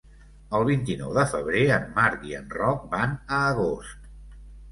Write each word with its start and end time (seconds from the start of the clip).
El 0.59 0.63
vint-i-nou 0.67 1.11
de 1.17 1.25
febrer 1.33 1.61
en 1.75 1.85
Marc 1.99 2.25
i 2.29 2.33
en 2.39 2.49
Roc 2.57 2.89
van 2.95 3.13
a 3.37 3.43
Agost. 3.53 4.11